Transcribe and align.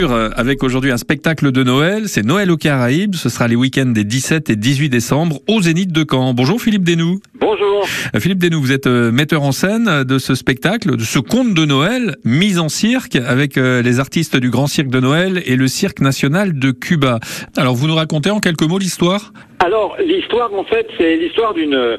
Euh, 0.00 0.30
Avec 0.36 0.62
aujourd'hui 0.62 0.92
un 0.92 0.96
spectacle 0.96 1.50
de 1.50 1.64
Noël, 1.64 2.04
c'est 2.06 2.24
Noël 2.24 2.52
aux 2.52 2.56
Caraïbes, 2.56 3.16
ce 3.16 3.28
sera 3.28 3.48
les 3.48 3.56
week-ends 3.56 3.90
des 3.90 4.04
17 4.04 4.48
et 4.48 4.54
18 4.54 4.90
décembre 4.90 5.40
au 5.48 5.60
Zénith 5.60 5.90
de 5.90 6.04
Caen. 6.08 6.34
Bonjour 6.34 6.60
Philippe 6.62 6.84
Denou. 6.84 7.18
Bonjour. 7.40 7.84
Euh, 8.14 8.20
Philippe 8.20 8.38
Denou, 8.38 8.60
vous 8.60 8.70
êtes 8.70 8.86
euh, 8.86 9.10
metteur 9.10 9.42
en 9.42 9.50
scène 9.50 10.04
de 10.04 10.18
ce 10.18 10.36
spectacle, 10.36 10.96
de 10.96 11.02
ce 11.02 11.18
conte 11.18 11.52
de 11.52 11.64
Noël 11.64 12.14
mis 12.24 12.60
en 12.60 12.68
cirque 12.68 13.16
avec 13.16 13.56
les 13.56 13.98
artistes 13.98 14.36
du 14.36 14.50
Grand 14.50 14.68
Cirque 14.68 14.86
de 14.86 15.00
Noël 15.00 15.42
et 15.46 15.56
le 15.56 15.66
Cirque 15.66 16.00
National 16.00 16.56
de 16.56 16.70
Cuba. 16.70 17.18
Alors 17.56 17.74
vous 17.74 17.88
nous 17.88 17.96
racontez 17.96 18.30
en 18.30 18.38
quelques 18.38 18.62
mots 18.62 18.78
l'histoire? 18.78 19.32
Alors 19.58 19.96
l'histoire 19.98 20.54
en 20.54 20.62
fait 20.62 20.86
c'est 20.96 21.16
l'histoire 21.16 21.54
d'une 21.54 21.98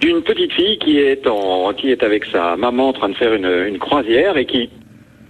d'une 0.00 0.22
petite 0.22 0.52
fille 0.52 0.78
qui 0.78 0.96
est 0.96 1.26
en 1.26 1.74
qui 1.74 1.90
est 1.90 2.02
avec 2.02 2.24
sa 2.24 2.56
maman 2.56 2.88
en 2.88 2.92
train 2.94 3.10
de 3.10 3.14
faire 3.16 3.34
une, 3.34 3.66
une 3.68 3.78
croisière 3.78 4.38
et 4.38 4.46
qui 4.46 4.70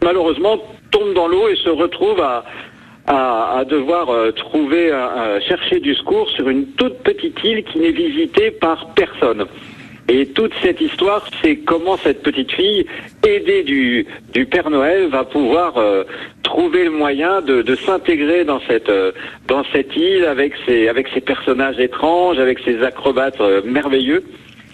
malheureusement 0.05 0.59
tombe 0.91 1.14
dans 1.14 1.27
l'eau 1.27 1.48
et 1.48 1.57
se 1.57 1.71
retrouve 1.71 2.21
à 2.21 3.64
devoir 3.68 4.11
euh, 4.11 4.31
trouver 4.31 4.90
à, 4.90 5.07
à 5.07 5.40
chercher 5.40 5.81
du 5.81 5.95
secours 5.95 6.31
sur 6.31 6.49
une 6.49 6.67
toute 6.72 6.99
petite 6.99 7.43
île 7.43 7.64
qui 7.64 7.79
n'est 7.81 7.90
visitée 7.90 8.50
par 8.50 8.95
personne. 8.95 9.46
Et 10.09 10.26
toute 10.26 10.53
cette 10.62 10.81
histoire, 10.81 11.26
c'est 11.43 11.57
comment 11.57 11.96
cette 11.96 12.22
petite 12.22 12.53
fille, 12.53 12.86
aidée 13.26 13.62
du, 13.62 14.07
Père 14.50 14.68
Noël, 14.68 15.09
va 15.09 15.25
pouvoir 15.25 15.79
euh, 15.79 16.04
trouver 16.43 16.84
le 16.84 16.90
moyen 16.90 17.40
de, 17.40 17.75
s'intégrer 17.75 18.45
dans 18.45 18.61
cette 18.68 18.90
euh, 18.90 19.12
île 19.96 20.26
avec 20.26 20.54
ses 20.67 21.21
personnages 21.23 21.79
étranges, 21.79 22.39
avec 22.39 22.59
ses 22.61 22.82
acrobates 22.82 23.40
euh, 23.40 23.62
merveilleux, 23.64 24.23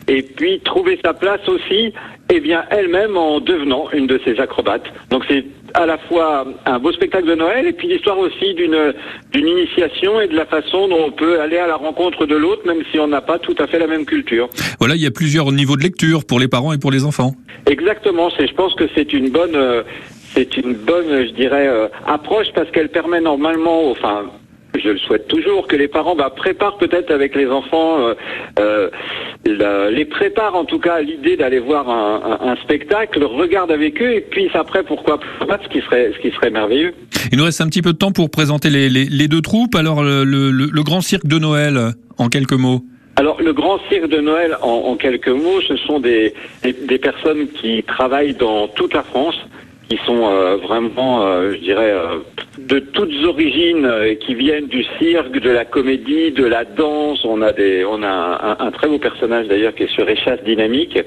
et 0.08 0.22
puis 0.22 0.60
trouver 0.60 0.98
sa 1.04 1.14
place 1.14 1.48
aussi, 1.48 1.92
eh 2.32 2.40
bien 2.40 2.64
elle-même 2.70 3.16
en 3.16 3.40
devenant 3.40 3.90
une 3.92 4.06
de 4.06 4.20
ces 4.24 4.38
acrobates. 4.40 4.86
Donc 5.10 5.24
c'est 5.28 5.44
à 5.74 5.86
la 5.86 5.98
fois 5.98 6.46
un 6.66 6.78
beau 6.78 6.92
spectacle 6.92 7.26
de 7.26 7.34
Noël 7.34 7.66
et 7.66 7.72
puis 7.72 7.88
l'histoire 7.88 8.18
aussi 8.18 8.54
d'une 8.54 8.94
d'une 9.32 9.48
initiation 9.48 10.20
et 10.20 10.28
de 10.28 10.36
la 10.36 10.46
façon 10.46 10.88
dont 10.88 11.04
on 11.06 11.10
peut 11.12 11.40
aller 11.40 11.58
à 11.58 11.66
la 11.66 11.76
rencontre 11.76 12.26
de 12.26 12.36
l'autre, 12.36 12.62
même 12.66 12.82
si 12.90 12.98
on 12.98 13.08
n'a 13.08 13.20
pas 13.20 13.38
tout 13.38 13.54
à 13.58 13.66
fait 13.66 13.78
la 13.78 13.86
même 13.86 14.04
culture. 14.04 14.48
Voilà, 14.78 14.94
il 14.94 15.02
y 15.02 15.06
a 15.06 15.10
plusieurs 15.10 15.50
niveaux 15.52 15.76
de 15.76 15.82
lecture 15.82 16.24
pour 16.24 16.40
les 16.40 16.48
parents 16.48 16.72
et 16.72 16.78
pour 16.78 16.90
les 16.90 17.04
enfants. 17.04 17.34
Exactement, 17.66 18.30
c'est 18.36 18.46
je 18.46 18.54
pense 18.54 18.74
que 18.74 18.84
c'est 18.94 19.12
une 19.12 19.30
bonne 19.30 19.56
euh, 19.56 19.82
c'est 20.34 20.56
une 20.56 20.74
bonne 20.74 21.26
je 21.26 21.32
dirais 21.32 21.66
euh, 21.68 21.88
approche 22.06 22.48
parce 22.54 22.70
qu'elle 22.70 22.88
permet 22.88 23.20
normalement 23.20 23.90
enfin 23.90 24.24
je 24.78 24.88
le 24.90 24.98
souhaite 24.98 25.26
toujours 25.28 25.66
que 25.66 25.76
les 25.76 25.88
parents 25.88 26.14
bah, 26.14 26.30
préparent 26.34 26.78
peut-être 26.78 27.10
avec 27.10 27.34
les 27.34 27.46
enfants 27.48 27.98
euh, 28.00 28.14
euh, 28.58 28.90
la- 29.44 29.90
les 29.90 30.04
préparent 30.04 30.54
en 30.56 30.64
tout 30.64 30.78
cas 30.78 30.94
à 30.94 31.00
l'idée 31.02 31.36
d'aller 31.36 31.58
voir 31.58 31.88
un, 31.88 32.38
un- 32.40 32.48
un 32.52 32.56
spectacle, 32.56 33.24
regardent 33.24 33.72
avec 33.72 34.00
eux 34.00 34.12
et 34.12 34.20
puis 34.20 34.48
après 34.54 34.82
pourquoi 34.82 35.18
pas 35.46 35.58
ce 35.62 35.68
qui 35.68 35.80
serait 35.80 36.12
ce 36.14 36.18
qui 36.20 36.30
serait 36.34 36.50
merveilleux. 36.50 36.94
Il 37.32 37.38
nous 37.38 37.44
reste 37.44 37.60
un 37.60 37.66
petit 37.66 37.82
peu 37.82 37.92
de 37.92 37.98
temps 37.98 38.12
pour 38.12 38.30
présenter 38.30 38.70
les, 38.70 38.88
les- 38.88 39.06
les 39.06 39.28
deux 39.28 39.42
troupes. 39.42 39.74
Alors 39.74 40.02
le, 40.02 40.24
le- 40.24 40.50
le 40.50 40.82
Grand 40.82 41.00
Cirque 41.00 41.26
de 41.26 41.38
Noël, 41.38 41.78
en 42.18 42.28
quelques 42.28 42.52
mots. 42.52 42.80
Alors, 43.16 43.42
le 43.42 43.52
grand 43.52 43.78
cirque 43.90 44.08
de 44.08 44.18
Noël, 44.18 44.56
en, 44.62 44.68
en 44.86 44.96
quelques 44.96 45.28
mots, 45.28 45.60
ce 45.68 45.76
sont 45.76 46.00
des, 46.00 46.32
des, 46.62 46.72
des 46.72 46.96
personnes 46.98 47.48
qui 47.48 47.82
travaillent 47.82 48.34
dans 48.34 48.66
toute 48.68 48.94
la 48.94 49.02
France, 49.02 49.34
qui 49.90 49.98
sont 50.06 50.22
euh, 50.26 50.56
vraiment, 50.56 51.26
euh, 51.26 51.52
je 51.52 51.58
dirais, 51.58 51.90
euh, 51.90 52.20
de 52.66 52.78
toutes 52.78 53.24
origines, 53.24 53.84
euh, 53.84 54.14
qui 54.14 54.34
viennent 54.34 54.66
du 54.66 54.84
cirque, 54.98 55.38
de 55.38 55.50
la 55.50 55.64
comédie, 55.64 56.30
de 56.30 56.44
la 56.44 56.64
danse. 56.64 57.24
On 57.24 57.42
a 57.42 57.52
des, 57.52 57.84
on 57.84 58.02
a 58.02 58.56
un, 58.60 58.70
très 58.70 58.88
beau 58.88 58.98
personnage 58.98 59.48
d'ailleurs 59.48 59.74
qui 59.74 59.84
est 59.84 59.94
sur 59.94 60.08
Échasse 60.08 60.42
Dynamique. 60.44 60.98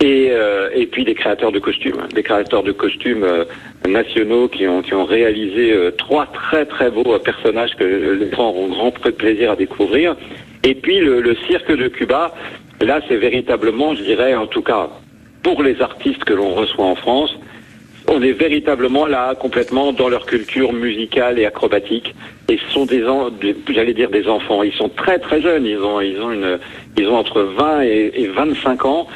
Et, 0.00 0.30
euh, 0.32 0.68
et 0.74 0.86
puis 0.86 1.04
des 1.04 1.14
créateurs 1.14 1.52
de 1.52 1.60
costumes, 1.60 2.00
hein. 2.00 2.08
des 2.12 2.24
créateurs 2.24 2.64
de 2.64 2.72
costumes 2.72 3.22
euh, 3.22 3.44
nationaux 3.86 4.48
qui 4.48 4.66
ont, 4.66 5.04
réalisé 5.04 5.72
trois 5.96 6.26
très 6.26 6.66
très 6.66 6.90
beaux 6.90 7.16
personnages 7.20 7.76
que 7.76 7.84
les 7.84 8.30
gens 8.32 8.48
auront 8.48 8.68
grand 8.68 8.90
plaisir 8.90 9.52
à 9.52 9.56
découvrir. 9.56 10.16
Et 10.64 10.74
puis 10.74 10.98
le 10.98 11.36
cirque 11.46 11.70
de 11.70 11.86
Cuba, 11.86 12.34
là 12.80 13.00
c'est 13.06 13.16
véritablement, 13.16 13.94
je 13.94 14.02
dirais 14.02 14.34
en 14.34 14.48
tout 14.48 14.62
cas 14.62 14.88
pour 15.44 15.62
les 15.62 15.80
artistes 15.80 16.24
que 16.24 16.32
l'on 16.32 16.54
reçoit 16.54 16.86
en 16.86 16.96
France, 16.96 17.36
on 18.08 18.22
est 18.22 18.32
véritablement 18.32 19.06
là 19.06 19.34
complètement 19.34 19.92
dans 19.92 20.08
leur 20.08 20.26
culture 20.26 20.72
musicale 20.72 21.38
et 21.38 21.46
acrobatique. 21.46 22.14
Et 22.48 22.58
ce 22.58 22.72
sont 22.72 22.86
des, 22.86 23.04
j'allais 23.72 23.94
dire 23.94 24.10
des 24.10 24.28
enfants. 24.28 24.62
Ils 24.62 24.72
sont 24.72 24.88
très 24.88 25.18
très 25.18 25.40
jeunes. 25.40 25.66
Ils 25.66 25.78
ont 25.78 26.00
ils 26.00 26.20
ont 26.20 26.32
une 26.32 26.58
ils 26.96 27.06
ont 27.08 27.16
entre 27.16 27.42
20 27.42 27.82
et, 27.82 28.12
et 28.14 28.26
25 28.28 28.84
ans. 28.84 29.06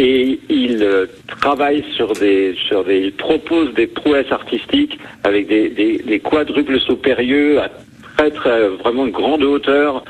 Et 0.00 0.40
ils 0.48 0.82
euh, 0.82 1.06
travaillent 1.26 1.84
sur 1.94 2.12
des 2.12 2.54
sur 2.66 2.84
des 2.84 3.00
ils 3.00 3.12
proposent 3.12 3.74
des 3.74 3.86
prouesses 3.86 4.32
artistiques 4.32 4.98
avec 5.24 5.46
des 5.46 5.68
des, 5.68 5.98
des 5.98 6.20
quadruples 6.20 6.80
sauts 6.80 6.96
périlleux 6.96 7.60
à 7.60 7.70
très 8.16 8.30
très 8.30 8.68
vraiment 8.68 9.06
une 9.06 9.12
grande 9.12 9.42
hauteur 9.42 10.04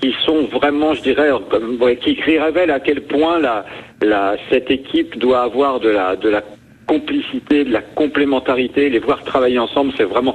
qui 0.00 0.14
sont 0.24 0.42
vraiment, 0.44 0.94
je 0.94 1.02
dirais, 1.02 1.30
ouais, 1.80 1.96
qui, 1.96 2.14
qui 2.14 2.38
révèlent 2.38 2.70
à 2.70 2.80
quel 2.80 3.00
point 3.02 3.40
la, 3.40 3.64
la, 4.00 4.36
cette 4.48 4.70
équipe 4.70 5.18
doit 5.18 5.42
avoir 5.42 5.80
de 5.80 5.88
la, 5.88 6.14
de 6.14 6.28
la 6.28 6.42
complicité, 6.88 7.64
de 7.64 7.72
la 7.72 7.82
complémentarité, 7.82 8.88
les 8.90 8.98
voir 8.98 9.22
travailler 9.22 9.58
ensemble, 9.58 9.92
c'est 9.96 10.04
vraiment 10.14 10.34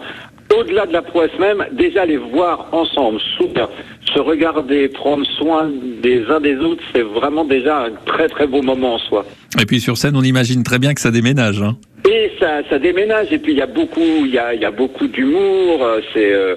au-delà 0.57 0.85
de 0.85 0.93
la 0.93 1.01
prouesse 1.01 1.31
même, 1.39 1.65
déjà 1.71 2.05
les 2.05 2.17
voir 2.17 2.67
ensemble, 2.71 3.19
se 3.19 4.19
regarder, 4.19 4.87
prendre 4.89 5.25
soin 5.37 5.71
des 6.01 6.23
uns 6.29 6.39
des 6.39 6.57
autres, 6.57 6.83
c'est 6.93 7.01
vraiment 7.01 7.43
déjà 7.45 7.85
un 7.85 7.91
très 8.05 8.27
très 8.27 8.45
beau 8.47 8.61
moment 8.61 8.95
en 8.95 8.99
soi. 8.99 9.25
Et 9.59 9.65
puis 9.65 9.79
sur 9.79 9.97
scène, 9.97 10.15
on 10.15 10.21
imagine 10.21 10.63
très 10.63 10.79
bien 10.79 10.93
que 10.93 11.01
ça 11.01 11.09
déménage. 11.11 11.61
hein. 11.61 11.75
Et 12.09 12.31
ça, 12.39 12.61
ça 12.69 12.77
déménage. 12.79 13.27
Et 13.31 13.39
puis 13.39 13.53
il 13.53 13.57
y 13.57 13.61
a 13.61 13.67
beaucoup, 13.67 14.01
il 14.25 14.31
y 14.31 14.37
a, 14.37 14.53
il 14.53 14.61
y 14.61 14.65
a 14.65 14.71
beaucoup 14.71 15.07
d'humour. 15.07 15.83
euh, 15.83 16.01
C'est, 16.13 16.31
euh, 16.33 16.55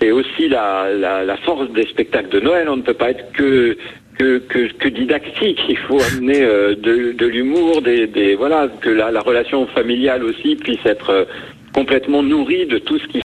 c'est 0.00 0.10
aussi 0.10 0.48
la, 0.48 0.92
la, 0.92 1.36
force 1.38 1.70
des 1.72 1.86
spectacles 1.86 2.28
de 2.30 2.40
Noël. 2.40 2.68
On 2.68 2.76
ne 2.76 2.82
peut 2.82 2.94
pas 2.94 3.10
être 3.10 3.32
que 3.32 3.76
que, 4.18 4.38
que, 4.38 4.72
que 4.72 4.88
didactique. 4.88 5.60
Il 5.68 5.78
faut 5.78 6.00
amener 6.12 6.42
euh, 6.42 6.74
de, 6.74 7.12
de 7.12 7.26
l'humour, 7.26 7.82
des, 7.82 8.08
des 8.08 8.34
voilà, 8.34 8.68
que 8.80 8.90
la, 8.90 9.12
la 9.12 9.20
relation 9.20 9.66
familiale 9.68 10.24
aussi 10.24 10.56
puisse 10.56 10.84
être 10.84 11.10
euh, 11.10 11.24
complètement 11.72 12.24
nourrie 12.24 12.66
de 12.66 12.78
tout 12.78 12.98
ce 12.98 13.06
qui 13.06 13.16